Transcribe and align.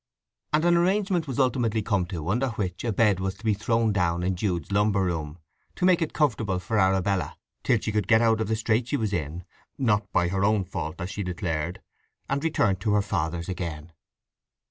And 0.51 0.65
an 0.65 0.77
arrangement 0.77 1.27
was 1.27 1.37
ultimately 1.37 1.83
come 1.83 2.07
to 2.07 2.27
under 2.29 2.47
which 2.55 2.83
a 2.83 2.91
bed 2.91 3.19
was 3.19 3.35
to 3.35 3.45
be 3.45 3.53
thrown 3.53 3.93
down 3.93 4.23
in 4.23 4.35
Jude's 4.35 4.71
lumber 4.71 5.03
room, 5.03 5.37
to 5.75 5.85
make 5.85 6.01
it 6.01 6.11
comfortable 6.11 6.57
for 6.57 6.79
Arabella 6.79 7.37
till 7.63 7.77
she 7.79 7.91
could 7.91 8.07
get 8.07 8.19
out 8.19 8.41
of 8.41 8.47
the 8.47 8.55
strait 8.55 8.87
she 8.87 8.97
was 8.97 9.13
in—not 9.13 10.11
by 10.11 10.29
her 10.29 10.43
own 10.43 10.65
fault, 10.65 10.95
as 10.97 11.11
she 11.11 11.21
declared—and 11.21 12.43
return 12.43 12.77
to 12.77 12.93
her 12.93 13.03
father's 13.03 13.47
again. 13.47 13.91